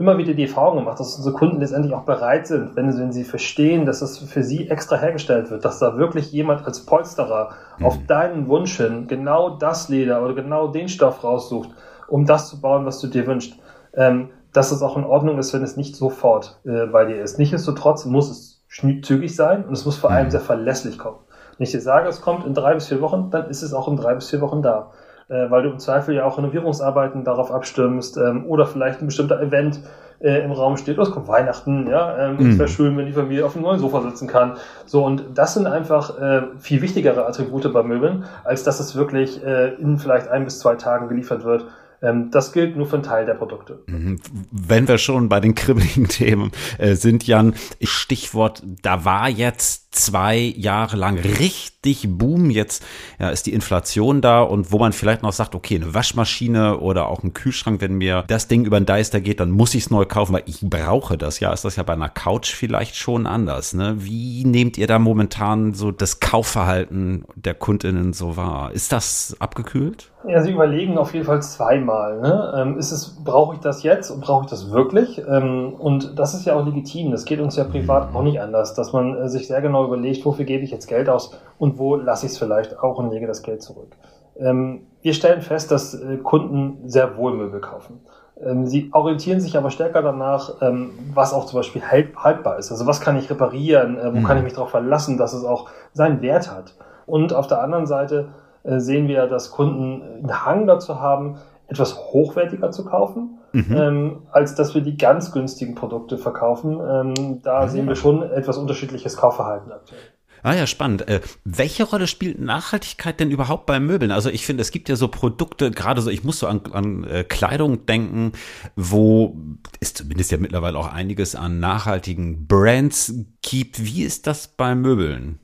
immer 0.00 0.16
wieder 0.16 0.32
die 0.32 0.44
Erfahrung 0.44 0.78
gemacht, 0.78 0.98
dass 0.98 1.16
unsere 1.16 1.34
Kunden 1.34 1.60
letztendlich 1.60 1.92
auch 1.92 2.04
bereit 2.04 2.46
sind, 2.46 2.74
wenn, 2.74 2.98
wenn 2.98 3.12
sie 3.12 3.22
verstehen, 3.22 3.84
dass 3.84 4.00
das 4.00 4.16
für 4.16 4.42
sie 4.42 4.70
extra 4.70 4.96
hergestellt 4.96 5.50
wird, 5.50 5.62
dass 5.66 5.78
da 5.78 5.98
wirklich 5.98 6.32
jemand 6.32 6.64
als 6.64 6.86
Polsterer 6.86 7.50
mhm. 7.78 7.84
auf 7.84 7.98
deinen 8.06 8.48
Wunsch 8.48 8.78
hin 8.78 9.08
genau 9.08 9.50
das 9.50 9.90
Leder 9.90 10.24
oder 10.24 10.32
genau 10.32 10.68
den 10.68 10.88
Stoff 10.88 11.22
raussucht, 11.22 11.68
um 12.08 12.24
das 12.24 12.48
zu 12.48 12.62
bauen, 12.62 12.86
was 12.86 12.98
du 13.00 13.08
dir 13.08 13.26
wünschst. 13.26 13.58
Ähm, 13.92 14.30
dass 14.54 14.72
es 14.72 14.82
auch 14.82 14.96
in 14.96 15.04
Ordnung 15.04 15.38
ist, 15.38 15.52
wenn 15.52 15.62
es 15.62 15.76
nicht 15.76 15.94
sofort 15.94 16.58
äh, 16.64 16.86
bei 16.86 17.04
dir 17.04 17.22
ist. 17.22 17.38
Nichtsdestotrotz 17.38 18.04
muss 18.06 18.30
es 18.30 18.64
zügig 19.02 19.36
sein 19.36 19.64
und 19.64 19.74
es 19.74 19.84
muss 19.84 19.98
vor 19.98 20.10
allem 20.10 20.26
mhm. 20.26 20.30
sehr 20.30 20.40
verlässlich 20.40 20.98
kommen. 20.98 21.18
Wenn 21.58 21.64
ich 21.64 21.72
dir 21.72 21.80
sage, 21.80 22.08
es 22.08 22.22
kommt 22.22 22.46
in 22.46 22.54
drei 22.54 22.72
bis 22.72 22.88
vier 22.88 23.02
Wochen, 23.02 23.30
dann 23.30 23.50
ist 23.50 23.62
es 23.62 23.74
auch 23.74 23.86
in 23.86 23.96
drei 23.96 24.14
bis 24.14 24.30
vier 24.30 24.40
Wochen 24.40 24.62
da 24.62 24.92
weil 25.34 25.62
du 25.62 25.70
im 25.70 25.78
Zweifel 25.78 26.14
ja 26.14 26.24
auch 26.24 26.38
Renovierungsarbeiten 26.38 27.24
darauf 27.24 27.52
abstimmst 27.52 28.16
ähm, 28.16 28.46
oder 28.46 28.66
vielleicht 28.66 29.00
ein 29.00 29.06
bestimmter 29.06 29.40
Event 29.40 29.80
äh, 30.20 30.44
im 30.44 30.52
Raum 30.52 30.76
steht, 30.76 30.98
oh, 30.98 31.02
es 31.02 31.10
kommt 31.10 31.28
Weihnachten, 31.28 31.88
ja, 31.88 32.16
ähm, 32.18 32.36
mhm. 32.36 32.50
es 32.50 32.58
wäre 32.58 32.68
schön, 32.68 32.96
wenn 32.96 33.06
die 33.06 33.12
Familie 33.12 33.46
auf 33.46 33.54
einem 33.54 33.64
neuen 33.64 33.80
Sofa 33.80 34.02
sitzen 34.02 34.28
kann. 34.28 34.56
So, 34.84 35.04
und 35.04 35.24
das 35.34 35.54
sind 35.54 35.66
einfach 35.66 36.18
äh, 36.18 36.42
viel 36.58 36.82
wichtigere 36.82 37.26
Attribute 37.26 37.72
bei 37.72 37.82
Möbeln, 37.82 38.24
als 38.44 38.62
dass 38.62 38.80
es 38.80 38.96
wirklich 38.96 39.44
äh, 39.44 39.74
in 39.74 39.98
vielleicht 39.98 40.28
ein 40.28 40.44
bis 40.44 40.58
zwei 40.58 40.74
Tagen 40.74 41.08
geliefert 41.08 41.44
wird. 41.44 41.64
Ähm, 42.02 42.30
das 42.30 42.52
gilt 42.52 42.76
nur 42.76 42.86
für 42.86 42.96
einen 42.96 43.02
Teil 43.02 43.26
der 43.26 43.34
Produkte. 43.34 43.82
Mhm. 43.86 44.20
Wenn 44.50 44.88
wir 44.88 44.98
schon 44.98 45.28
bei 45.28 45.40
den 45.40 45.54
kribbeligen 45.54 46.08
Themen 46.08 46.52
äh, 46.78 46.94
sind, 46.94 47.26
Jan, 47.26 47.54
Stichwort, 47.82 48.62
da 48.82 49.04
war 49.04 49.28
jetzt 49.28 49.90
zwei 49.90 50.36
Jahre 50.38 50.96
lang 50.96 51.18
richtig 51.18 52.06
Boom. 52.08 52.50
Jetzt 52.50 52.84
ja, 53.18 53.30
ist 53.30 53.46
die 53.46 53.52
Inflation 53.52 54.20
da 54.20 54.42
und 54.42 54.70
wo 54.72 54.78
man 54.78 54.92
vielleicht 54.92 55.22
noch 55.22 55.32
sagt, 55.32 55.54
okay, 55.54 55.76
eine 55.76 55.94
Waschmaschine 55.94 56.78
oder 56.78 57.08
auch 57.08 57.22
ein 57.22 57.34
Kühlschrank, 57.34 57.80
wenn 57.80 57.94
mir 57.94 58.24
das 58.28 58.48
Ding 58.48 58.64
über 58.64 58.78
den 58.78 58.86
Deister 58.86 59.20
geht, 59.20 59.40
dann 59.40 59.50
muss 59.50 59.74
ich 59.74 59.84
es 59.84 59.90
neu 59.90 60.04
kaufen, 60.04 60.34
weil 60.34 60.44
ich 60.46 60.60
brauche 60.62 61.18
das. 61.18 61.40
Ja, 61.40 61.52
ist 61.52 61.64
das 61.64 61.76
ja 61.76 61.82
bei 61.82 61.94
einer 61.94 62.08
Couch 62.08 62.52
vielleicht 62.52 62.96
schon 62.96 63.26
anders. 63.26 63.74
Ne? 63.74 63.96
Wie 63.98 64.44
nehmt 64.44 64.78
ihr 64.78 64.86
da 64.86 64.98
momentan 64.98 65.74
so 65.74 65.90
das 65.90 66.20
Kaufverhalten 66.20 67.24
der 67.34 67.54
Kundinnen 67.54 68.12
so 68.12 68.36
wahr? 68.36 68.72
Ist 68.72 68.92
das 68.92 69.36
abgekühlt? 69.40 70.10
Ja, 70.28 70.42
sie 70.42 70.52
überlegen 70.52 70.98
auf 70.98 71.14
jeden 71.14 71.24
Fall 71.24 71.42
zweimal. 71.42 71.89
Ne? 72.20 72.52
Ähm, 72.56 72.78
ist 72.78 72.92
es, 72.92 73.22
brauche 73.24 73.54
ich 73.54 73.60
das 73.60 73.82
jetzt 73.82 74.10
und 74.10 74.20
brauche 74.20 74.44
ich 74.44 74.50
das 74.50 74.70
wirklich? 74.70 75.20
Ähm, 75.26 75.74
und 75.78 76.18
das 76.18 76.34
ist 76.34 76.44
ja 76.44 76.54
auch 76.54 76.64
legitim. 76.64 77.10
Das 77.10 77.24
geht 77.24 77.40
uns 77.40 77.56
ja 77.56 77.64
privat 77.64 78.14
auch 78.14 78.22
nicht 78.22 78.40
anders, 78.40 78.74
dass 78.74 78.92
man 78.92 79.16
äh, 79.16 79.28
sich 79.28 79.46
sehr 79.46 79.60
genau 79.60 79.84
überlegt, 79.84 80.24
wofür 80.24 80.44
gebe 80.44 80.64
ich 80.64 80.70
jetzt 80.70 80.86
Geld 80.86 81.08
aus 81.08 81.32
und 81.58 81.78
wo 81.78 81.96
lasse 81.96 82.26
ich 82.26 82.32
es 82.32 82.38
vielleicht 82.38 82.78
auch 82.78 82.98
und 82.98 83.10
lege 83.10 83.26
das 83.26 83.42
Geld 83.42 83.62
zurück. 83.62 83.96
Ähm, 84.38 84.86
wir 85.02 85.14
stellen 85.14 85.42
fest, 85.42 85.70
dass 85.70 85.94
äh, 85.94 86.18
Kunden 86.18 86.88
sehr 86.88 87.16
wohl 87.16 87.34
Möbel 87.34 87.60
kaufen. 87.60 88.00
Ähm, 88.42 88.66
sie 88.66 88.90
orientieren 88.92 89.40
sich 89.40 89.56
aber 89.56 89.70
stärker 89.70 90.02
danach, 90.02 90.62
ähm, 90.62 90.92
was 91.14 91.34
auch 91.34 91.46
zum 91.46 91.58
Beispiel 91.58 91.82
haltbar 91.82 92.58
ist. 92.58 92.70
Also 92.70 92.86
was 92.86 93.00
kann 93.00 93.18
ich 93.18 93.30
reparieren? 93.30 93.98
Äh, 93.98 94.14
wo 94.14 94.20
mhm. 94.20 94.24
kann 94.24 94.38
ich 94.38 94.44
mich 94.44 94.54
darauf 94.54 94.70
verlassen, 94.70 95.18
dass 95.18 95.32
es 95.32 95.44
auch 95.44 95.68
seinen 95.92 96.22
Wert 96.22 96.50
hat? 96.50 96.74
Und 97.06 97.34
auf 97.34 97.46
der 97.46 97.62
anderen 97.62 97.86
Seite 97.86 98.28
äh, 98.62 98.78
sehen 98.78 99.08
wir, 99.08 99.26
dass 99.26 99.50
Kunden 99.50 100.02
einen 100.02 100.44
Hang 100.44 100.66
dazu 100.66 101.00
haben, 101.00 101.38
etwas 101.70 101.96
hochwertiger 101.96 102.70
zu 102.72 102.84
kaufen, 102.84 103.38
mhm. 103.52 103.76
ähm, 103.76 104.22
als 104.32 104.54
dass 104.54 104.74
wir 104.74 104.82
die 104.82 104.96
ganz 104.96 105.32
günstigen 105.32 105.74
Produkte 105.74 106.18
verkaufen. 106.18 106.80
Ähm, 106.80 107.42
da 107.42 107.60
ah, 107.60 107.68
sehen 107.68 107.86
wir 107.88 107.96
schon 107.96 108.22
etwas 108.22 108.58
unterschiedliches 108.58 109.16
Kaufverhalten 109.16 109.72
aktuell. 109.72 110.00
Ah 110.42 110.54
ja, 110.54 110.66
spannend. 110.66 111.06
Äh, 111.06 111.20
welche 111.44 111.84
Rolle 111.84 112.06
spielt 112.06 112.40
Nachhaltigkeit 112.40 113.20
denn 113.20 113.30
überhaupt 113.30 113.66
bei 113.66 113.78
Möbeln? 113.78 114.10
Also 114.10 114.30
ich 114.30 114.46
finde, 114.46 114.62
es 114.62 114.70
gibt 114.70 114.88
ja 114.88 114.96
so 114.96 115.08
Produkte, 115.08 115.70
gerade 115.70 116.00
so, 116.00 116.10
ich 116.10 116.24
muss 116.24 116.38
so 116.38 116.46
an, 116.46 116.62
an 116.72 117.04
äh, 117.04 117.24
Kleidung 117.24 117.84
denken, 117.86 118.32
wo 118.74 119.36
es 119.80 119.92
zumindest 119.92 120.32
ja 120.32 120.38
mittlerweile 120.38 120.78
auch 120.78 120.92
einiges 120.92 121.34
an 121.34 121.60
nachhaltigen 121.60 122.46
Brands 122.46 123.14
gibt. 123.42 123.84
Wie 123.84 124.02
ist 124.02 124.26
das 124.26 124.48
bei 124.48 124.74
Möbeln? 124.74 125.38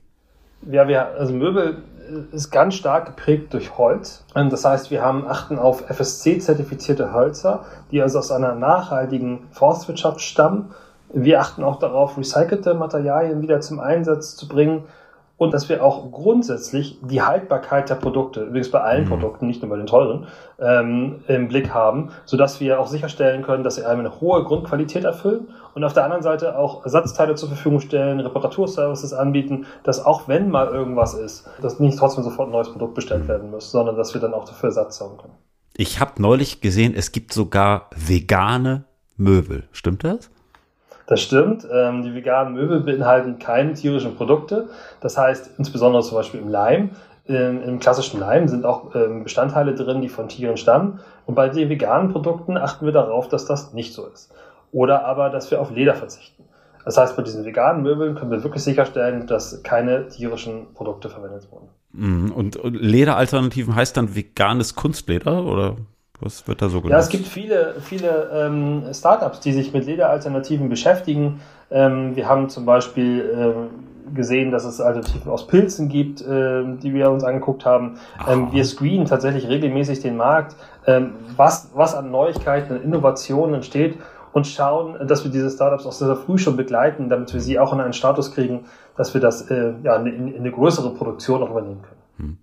Ja, 0.69 0.87
wir, 0.87 1.09
also 1.15 1.33
Möbel 1.33 1.83
ist 2.31 2.51
ganz 2.51 2.75
stark 2.75 3.05
geprägt 3.05 3.53
durch 3.53 3.77
Holz. 3.77 4.23
Das 4.33 4.65
heißt, 4.65 4.91
wir 4.91 5.01
haben 5.01 5.27
achten 5.27 5.59
auf 5.59 5.89
FSC-zertifizierte 5.89 7.13
Hölzer, 7.13 7.65
die 7.91 8.01
also 8.01 8.19
aus 8.19 8.31
einer 8.31 8.55
nachhaltigen 8.55 9.47
Forstwirtschaft 9.51 10.21
stammen 10.21 10.73
wir 11.13 11.39
achten 11.39 11.63
auch 11.63 11.79
darauf, 11.79 12.17
recycelte 12.17 12.73
Materialien 12.73 13.41
wieder 13.41 13.61
zum 13.61 13.79
Einsatz 13.79 14.35
zu 14.35 14.47
bringen 14.47 14.83
und 15.37 15.53
dass 15.53 15.69
wir 15.69 15.83
auch 15.83 16.11
grundsätzlich 16.11 16.99
die 17.01 17.21
Haltbarkeit 17.21 17.89
der 17.89 17.95
Produkte, 17.95 18.41
übrigens 18.41 18.71
bei 18.71 18.81
allen 18.81 19.05
mhm. 19.05 19.09
Produkten, 19.09 19.47
nicht 19.47 19.61
nur 19.61 19.69
bei 19.69 19.77
den 19.77 19.85
teuren, 19.85 20.27
ähm, 20.59 21.23
im 21.27 21.47
Blick 21.47 21.73
haben, 21.73 22.09
sodass 22.25 22.59
wir 22.59 22.79
auch 22.79 22.87
sicherstellen 22.87 23.43
können, 23.43 23.63
dass 23.63 23.75
sie 23.75 23.85
eine 23.85 24.19
hohe 24.19 24.43
Grundqualität 24.43 25.03
erfüllen 25.03 25.49
und 25.75 25.83
auf 25.83 25.93
der 25.93 26.03
anderen 26.03 26.23
Seite 26.23 26.57
auch 26.57 26.83
Ersatzteile 26.83 27.35
zur 27.35 27.49
Verfügung 27.49 27.79
stellen, 27.79 28.19
Reparaturservices 28.19 29.13
anbieten, 29.13 29.67
dass 29.83 30.03
auch 30.03 30.27
wenn 30.27 30.49
mal 30.49 30.67
irgendwas 30.67 31.13
ist, 31.13 31.47
dass 31.61 31.79
nicht 31.79 31.99
trotzdem 31.99 32.23
sofort 32.23 32.49
ein 32.49 32.51
neues 32.51 32.71
Produkt 32.71 32.95
bestellt 32.95 33.23
mhm. 33.23 33.27
werden 33.27 33.51
muss, 33.51 33.71
sondern 33.71 33.95
dass 33.95 34.13
wir 34.13 34.21
dann 34.21 34.33
auch 34.33 34.45
dafür 34.45 34.69
Ersatz 34.69 34.97
sorgen 34.97 35.17
können. 35.17 35.33
Ich 35.75 35.99
habe 35.99 36.19
neulich 36.19 36.61
gesehen, 36.61 36.95
es 36.95 37.11
gibt 37.11 37.31
sogar 37.31 37.91
vegane 37.95 38.85
Möbel. 39.15 39.67
Stimmt 39.71 40.03
das? 40.03 40.31
Das 41.07 41.21
stimmt. 41.21 41.65
Ähm, 41.71 42.03
die 42.03 42.13
veganen 42.13 42.53
Möbel 42.53 42.81
beinhalten 42.81 43.39
keine 43.39 43.73
tierischen 43.73 44.15
Produkte. 44.15 44.67
Das 44.99 45.17
heißt, 45.17 45.51
insbesondere 45.57 46.03
zum 46.03 46.17
Beispiel 46.17 46.41
im 46.41 46.49
Leim, 46.49 46.91
ähm, 47.27 47.61
im 47.63 47.79
klassischen 47.79 48.19
Leim 48.19 48.47
sind 48.47 48.65
auch 48.65 48.93
ähm, 48.93 49.23
Bestandteile 49.23 49.73
drin, 49.73 50.01
die 50.01 50.09
von 50.09 50.27
Tieren 50.27 50.57
stammen. 50.57 50.99
Und 51.25 51.35
bei 51.35 51.49
den 51.49 51.69
veganen 51.69 52.11
Produkten 52.11 52.57
achten 52.57 52.85
wir 52.85 52.93
darauf, 52.93 53.27
dass 53.29 53.45
das 53.45 53.73
nicht 53.73 53.93
so 53.93 54.05
ist. 54.05 54.33
Oder 54.71 55.05
aber, 55.05 55.29
dass 55.29 55.49
wir 55.49 55.61
auf 55.61 55.71
Leder 55.71 55.95
verzichten. 55.95 56.43
Das 56.83 56.97
heißt, 56.97 57.17
bei 57.17 57.23
diesen 57.23 57.43
veganen 57.43 57.83
Möbeln 57.83 58.15
können 58.15 58.31
wir 58.31 58.43
wirklich 58.43 58.63
sicherstellen, 58.63 59.27
dass 59.27 59.63
keine 59.63 60.07
tierischen 60.07 60.73
Produkte 60.73 61.09
verwendet 61.09 61.49
wurden. 61.51 61.67
Mhm. 61.91 62.31
Und 62.31 62.59
Lederalternativen 62.63 63.75
heißt 63.75 63.97
dann 63.97 64.15
veganes 64.15 64.75
Kunstleder 64.75 65.43
oder? 65.45 65.77
Was 66.19 66.47
wird 66.47 66.61
da 66.61 66.69
so 66.69 66.81
genutzt? 66.81 66.91
Ja, 66.91 66.99
es 66.99 67.09
gibt 67.09 67.27
viele, 67.27 67.75
viele 67.81 68.29
ähm, 68.33 68.83
Startups, 68.91 69.39
die 69.39 69.53
sich 69.53 69.73
mit 69.73 69.85
Lederalternativen 69.85 70.67
beschäftigen. 70.67 71.41
Ähm, 71.69 72.15
wir 72.15 72.27
haben 72.27 72.49
zum 72.49 72.65
Beispiel 72.65 73.29
ähm, 73.35 74.13
gesehen, 74.15 74.51
dass 74.51 74.65
es 74.65 74.81
Alternativen 74.81 75.31
aus 75.31 75.47
Pilzen 75.47 75.89
gibt, 75.89 76.23
ähm, 76.27 76.79
die 76.79 76.93
wir 76.93 77.11
uns 77.11 77.23
angeguckt 77.23 77.65
haben. 77.65 77.99
Ähm, 78.27 78.51
wir 78.51 78.65
screenen 78.65 79.05
tatsächlich 79.05 79.47
regelmäßig 79.47 79.99
den 79.99 80.17
Markt, 80.17 80.55
ähm, 80.85 81.11
was, 81.35 81.69
was 81.73 81.93
an 81.93 82.09
Neuigkeiten 82.09 82.77
und 82.77 82.83
Innovationen 82.83 83.55
entsteht 83.55 83.97
und 84.33 84.47
schauen, 84.47 85.07
dass 85.07 85.23
wir 85.23 85.31
diese 85.31 85.49
Startups 85.49 85.85
auch 85.85 85.91
sehr, 85.91 86.07
sehr 86.07 86.15
früh 86.15 86.37
schon 86.37 86.57
begleiten, 86.57 87.09
damit 87.09 87.33
wir 87.33 87.41
sie 87.41 87.59
auch 87.59 87.73
in 87.73 87.79
einen 87.79 87.93
Status 87.93 88.31
kriegen, 88.31 88.65
dass 88.95 89.13
wir 89.13 89.21
das 89.21 89.49
äh, 89.49 89.73
ja, 89.83 89.95
in, 89.97 90.33
in 90.33 90.39
eine 90.39 90.51
größere 90.51 90.93
Produktion 90.93 91.43
auch 91.43 91.51
übernehmen 91.51 91.81
können. 91.81 92.01
Hm. 92.17 92.37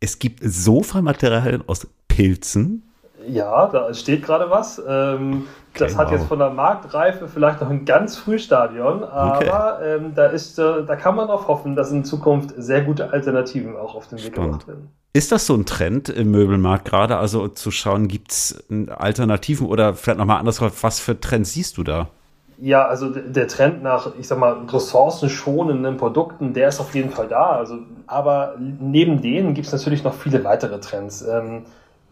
Es 0.00 0.18
gibt 0.18 0.40
Sofamaterialien 0.42 1.62
aus 1.66 1.86
Pilzen, 2.08 2.89
ja, 3.26 3.66
da 3.66 3.92
steht 3.94 4.24
gerade 4.24 4.50
was. 4.50 4.82
Ähm, 4.86 5.46
das 5.74 5.92
genau. 5.92 6.04
hat 6.04 6.10
jetzt 6.10 6.26
von 6.26 6.38
der 6.38 6.50
Marktreife 6.50 7.28
vielleicht 7.28 7.60
noch 7.60 7.70
ein 7.70 7.84
ganz 7.84 8.16
Frühstadion, 8.16 9.04
aber 9.04 9.78
okay. 9.78 9.96
ähm, 9.96 10.14
da, 10.14 10.26
ist, 10.26 10.58
äh, 10.58 10.84
da 10.84 10.96
kann 10.96 11.14
man 11.14 11.28
darauf 11.28 11.46
hoffen, 11.46 11.76
dass 11.76 11.92
in 11.92 12.04
Zukunft 12.04 12.54
sehr 12.56 12.82
gute 12.82 13.12
Alternativen 13.12 13.76
auch 13.76 13.94
auf 13.94 14.08
den 14.08 14.18
Weg 14.18 14.34
gebracht 14.34 14.66
werden. 14.66 14.88
Ist 15.12 15.32
das 15.32 15.46
so 15.46 15.54
ein 15.54 15.66
Trend 15.66 16.08
im 16.08 16.30
Möbelmarkt 16.30 16.84
gerade? 16.84 17.16
Also 17.16 17.48
zu 17.48 17.70
schauen, 17.70 18.08
gibt 18.08 18.32
es 18.32 18.64
Alternativen 18.88 19.66
oder 19.66 19.94
vielleicht 19.94 20.18
nochmal 20.18 20.38
anders, 20.38 20.60
was 20.82 21.00
für 21.00 21.18
Trends 21.18 21.52
siehst 21.52 21.78
du 21.78 21.84
da? 21.84 22.08
Ja, 22.58 22.86
also 22.86 23.08
der 23.08 23.48
Trend 23.48 23.82
nach, 23.82 24.12
ich 24.18 24.28
sag 24.28 24.38
mal, 24.38 24.52
ressourcenschonenden 24.68 25.96
Produkten, 25.96 26.52
der 26.52 26.68
ist 26.68 26.78
auf 26.78 26.94
jeden 26.94 27.10
Fall 27.10 27.26
da. 27.26 27.52
Also, 27.52 27.78
aber 28.06 28.56
neben 28.58 29.22
denen 29.22 29.54
gibt 29.54 29.66
es 29.66 29.72
natürlich 29.72 30.04
noch 30.04 30.14
viele 30.14 30.44
weitere 30.44 30.78
Trends. 30.78 31.22
Ähm, 31.22 31.62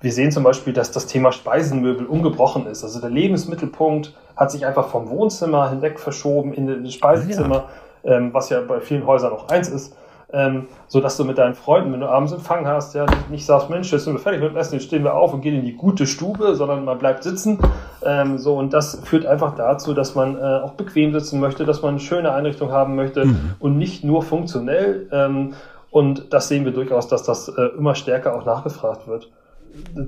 wir 0.01 0.13
sehen 0.13 0.31
zum 0.31 0.45
Beispiel, 0.45 0.73
dass 0.73 0.93
das 0.93 1.07
Thema 1.07 1.33
Speisenmöbel 1.33 2.07
ungebrochen 2.07 2.67
ist. 2.67 2.85
Also 2.85 3.01
der 3.01 3.11
Lebensmittelpunkt 3.11 4.15
hat 4.37 4.51
sich 4.51 4.65
einfach 4.65 4.89
vom 4.89 5.09
Wohnzimmer 5.11 5.71
hinweg 5.71 5.99
verschoben 5.99 6.53
in 6.53 6.85
das 6.85 6.95
Speisezimmer, 6.95 7.65
ja. 8.05 8.17
ähm, 8.17 8.33
was 8.33 8.49
ja 8.51 8.61
bei 8.61 8.81
vielen 8.81 9.07
Häusern 9.07 9.33
auch 9.33 9.49
eins 9.49 9.69
ist. 9.69 9.97
Ähm, 10.31 10.67
so 10.89 11.01
dass 11.01 11.17
du 11.17 11.25
mit 11.25 11.39
deinen 11.39 11.55
Freunden, 11.55 11.91
wenn 11.91 12.01
du 12.01 12.09
abends 12.09 12.33
Empfang 12.33 12.67
hast, 12.67 12.95
ja, 12.95 13.07
nicht 13.31 13.47
sagst, 13.47 13.71
Mensch, 13.71 13.91
jetzt 13.91 14.05
sind 14.05 14.13
wir 14.13 14.21
fertig 14.21 14.43
mit 14.43 14.51
dem 14.51 14.59
Essen, 14.59 14.75
jetzt 14.75 14.85
stehen 14.85 15.03
wir 15.03 15.15
auf 15.15 15.33
und 15.33 15.41
gehen 15.41 15.55
in 15.55 15.65
die 15.65 15.73
gute 15.73 16.07
Stube, 16.07 16.55
sondern 16.55 16.85
man 16.85 16.99
bleibt 16.99 17.23
sitzen. 17.23 17.59
Ähm, 18.05 18.37
so, 18.37 18.57
und 18.59 18.75
das 18.75 19.01
führt 19.05 19.25
einfach 19.25 19.55
dazu, 19.55 19.95
dass 19.95 20.15
man 20.15 20.37
äh, 20.37 20.41
auch 20.41 20.73
bequem 20.73 21.15
sitzen 21.15 21.41
möchte, 21.41 21.65
dass 21.65 21.81
man 21.81 21.93
eine 21.93 22.01
schöne 22.01 22.31
Einrichtung 22.33 22.71
haben 22.71 22.95
möchte 22.95 23.25
mhm. 23.25 23.55
und 23.59 23.79
nicht 23.79 24.05
nur 24.05 24.23
funktionell. 24.23 25.09
Ähm, 25.13 25.55
und 25.91 26.31
das 26.35 26.49
sehen 26.49 26.67
wir 26.67 26.73
durchaus, 26.73 27.09
dass 27.09 27.23
das 27.23 27.49
äh, 27.49 27.63
immer 27.79 27.95
stärker 27.95 28.37
auch 28.37 28.45
nachgefragt 28.45 29.09
wird. 29.09 29.31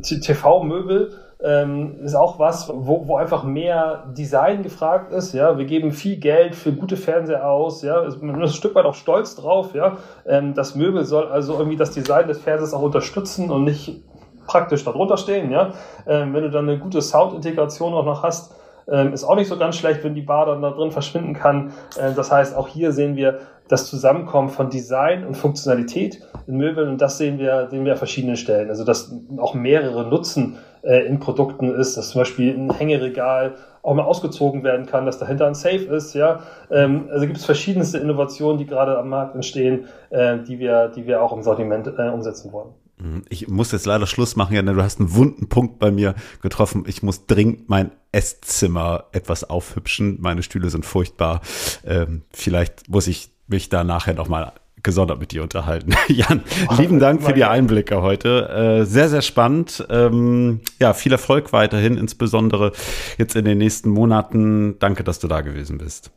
TV-Möbel 0.03 1.13
ähm, 1.43 2.01
ist 2.03 2.15
auch 2.15 2.39
was, 2.39 2.69
wo, 2.69 3.07
wo 3.07 3.17
einfach 3.17 3.45
mehr 3.45 4.05
Design 4.17 4.63
gefragt 4.63 5.13
ist. 5.13 5.33
Ja, 5.33 5.57
wir 5.57 5.65
geben 5.65 5.93
viel 5.93 6.17
Geld 6.17 6.55
für 6.55 6.73
gute 6.73 6.97
Fernseher 6.97 7.49
aus. 7.49 7.83
Ja, 7.83 8.03
man 8.21 8.43
ist 8.43 8.51
ein 8.51 8.55
Stück 8.55 8.75
weit 8.75 8.85
auch 8.85 8.95
stolz 8.95 9.37
drauf. 9.37 9.75
Ja, 9.75 9.99
ähm, 10.27 10.55
das 10.55 10.75
Möbel 10.75 11.05
soll 11.05 11.29
also 11.29 11.55
irgendwie 11.55 11.79
das 11.79 11.93
Design 11.93 12.29
des 12.29 12.41
Fernsehers 12.41 12.75
auch 12.75 12.83
unterstützen 12.83 13.51
und 13.51 13.65
nicht 13.65 14.03
praktisch 14.47 14.85
darunter 14.85 15.17
stehen. 15.17 15.51
Ja, 15.51 15.73
ähm, 16.07 16.35
wenn 16.35 16.43
du 16.43 16.51
dann 16.51 16.69
eine 16.69 16.79
gute 16.79 17.01
Soundintegration 17.01 17.95
auch 17.95 18.05
noch 18.05 18.23
hast, 18.23 18.55
ähm, 18.89 19.13
ist 19.13 19.25
auch 19.25 19.37
nicht 19.37 19.49
so 19.49 19.57
ganz 19.57 19.77
schlecht, 19.77 20.05
wenn 20.05 20.15
die 20.15 20.23
Bar 20.23 20.47
dann 20.47 20.61
da 20.61 20.71
drin 20.71 20.91
verschwinden 20.91 21.33
kann. 21.33 21.73
Äh, 21.97 22.13
das 22.15 22.31
heißt, 22.31 22.55
auch 22.55 22.69
hier 22.69 22.93
sehen 22.93 23.17
wir 23.17 23.41
das 23.71 23.87
Zusammenkommen 23.87 24.49
von 24.49 24.69
Design 24.69 25.25
und 25.25 25.37
Funktionalität 25.37 26.21
in 26.49 26.57
Möbeln 26.57 26.89
und 26.89 27.01
das 27.01 27.19
sehen 27.19 27.39
wir, 27.39 27.69
sehen 27.71 27.85
wir 27.85 27.93
an 27.93 27.99
verschiedenen 27.99 28.37
Stellen. 28.37 28.69
Also, 28.69 28.85
dass 28.85 29.15
auch 29.39 29.55
mehrere 29.55 30.09
Nutzen 30.09 30.57
äh, 30.83 31.07
in 31.07 31.21
Produkten 31.21 31.73
ist, 31.73 31.97
dass 31.97 32.11
zum 32.11 32.23
Beispiel 32.23 32.53
ein 32.53 32.73
Hängeregal 32.73 33.55
auch 33.83 33.95
mal 33.95 34.03
ausgezogen 34.03 34.65
werden 34.65 34.87
kann, 34.87 35.07
dass 35.07 35.19
dahinter 35.19 35.47
ein 35.47 35.55
Safe 35.55 35.85
ist, 35.85 36.15
ja. 36.15 36.41
Ähm, 36.69 37.09
also 37.13 37.27
gibt 37.27 37.39
es 37.39 37.45
verschiedenste 37.45 37.99
Innovationen, 37.99 38.59
die 38.59 38.67
gerade 38.67 38.99
am 38.99 39.09
Markt 39.09 39.37
entstehen, 39.37 39.87
äh, 40.11 40.39
die 40.39 40.59
wir, 40.59 40.89
die 40.89 41.07
wir 41.07 41.23
auch 41.23 41.33
im 41.33 41.45
Sortiment 41.45 41.87
äh, 41.87 42.09
umsetzen 42.09 42.53
wollen. 42.53 42.71
Mhm. 42.99 43.23
Ich 43.29 43.47
muss 43.47 43.71
jetzt 43.71 43.87
leider 43.87 44.07
Schluss 44.09 44.35
machen, 44.35 44.57
ja, 44.57 44.63
du 44.63 44.83
hast 44.83 44.99
einen 44.99 45.15
wunden 45.15 45.49
Punkt 45.49 45.79
bei 45.79 45.93
mir 45.93 46.17
getroffen. 46.43 46.85
Ich 46.89 47.05
muss 47.05 47.27
dringend 47.27 47.69
mein 47.69 47.93
Esszimmer 48.11 49.05
etwas 49.13 49.49
aufhübschen. 49.49 50.19
Meine 50.21 50.43
Stühle 50.43 50.71
sind 50.71 50.85
furchtbar. 50.85 51.41
Ähm, 51.87 52.23
vielleicht 52.33 52.91
muss 52.91 53.07
ich 53.07 53.31
mich 53.51 53.69
da 53.69 53.85
nachher 53.85 54.15
noch 54.15 54.29
mal 54.29 54.53
gesondert 54.83 55.21
mit 55.21 55.33
dir 55.33 55.43
unterhalten. 55.43 55.93
Jan, 56.09 56.43
lieben 56.79 56.99
Dank 56.99 57.23
für 57.23 57.33
die 57.33 57.45
Einblicke 57.45 58.03
heute. 58.03 58.81
Äh, 58.81 58.85
sehr, 58.85 59.09
sehr 59.09 59.23
spannend. 59.23 59.87
Ähm, 59.91 60.61
ja, 60.79 60.95
viel 60.95 61.13
Erfolg 61.13 61.53
weiterhin, 61.53 61.97
insbesondere 61.97 62.73
jetzt 63.19 63.37
in 63.37 63.45
den 63.45 63.59
nächsten 63.59 63.91
Monaten. 63.91 64.79
Danke, 64.79 65.05
dass 65.05 65.19
du 65.19 65.29
da 65.29 65.43
gewesen 65.43 65.79
bist. 65.79 66.11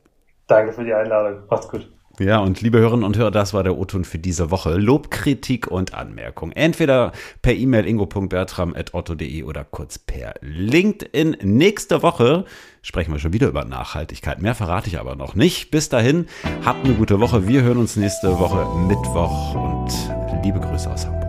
Danke 0.47 0.73
für 0.73 0.83
die 0.83 0.93
Einladung. 0.93 1.43
Macht's 1.49 1.67
gut. 1.67 1.89
Ja, 2.19 2.39
und 2.39 2.61
liebe 2.61 2.77
Hörerinnen 2.77 3.05
und 3.05 3.17
Hörer, 3.17 3.31
das 3.31 3.55
war 3.55 3.63
der 3.63 3.75
O-Ton 3.75 4.05
für 4.05 4.19
diese 4.19 4.51
Woche. 4.51 4.75
Lob, 4.75 5.09
Kritik 5.09 5.65
und 5.65 5.95
Anmerkung. 5.95 6.51
Entweder 6.51 7.11
per 7.41 7.55
E-Mail 7.55 7.87
ingo.bertram.otto.de 7.87 9.41
oder 9.41 9.63
kurz 9.63 9.97
per 9.97 10.35
LinkedIn. 10.41 11.37
Nächste 11.41 12.03
Woche 12.03 12.45
sprechen 12.83 13.13
wir 13.13 13.19
schon 13.19 13.33
wieder 13.33 13.47
über 13.47 13.65
Nachhaltigkeit. 13.65 14.43
Mehr 14.43 14.53
verrate 14.53 14.89
ich 14.89 14.99
aber 14.99 15.15
noch 15.15 15.33
nicht. 15.33 15.71
Bis 15.71 15.89
dahin, 15.89 16.27
habt 16.63 16.85
eine 16.85 16.93
gute 16.93 17.19
Woche. 17.19 17.47
Wir 17.47 17.63
hören 17.63 17.79
uns 17.79 17.95
nächste 17.95 18.37
Woche 18.37 18.63
Mittwoch 18.87 19.55
und 19.55 20.43
liebe 20.43 20.59
Grüße 20.59 20.91
aus 20.91 21.07
Hamburg. 21.07 21.22